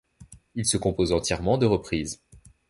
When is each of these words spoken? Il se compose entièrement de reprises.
Il 0.55 0.65
se 0.65 0.77
compose 0.77 1.11
entièrement 1.13 1.59
de 1.59 1.67
reprises. 1.67 2.23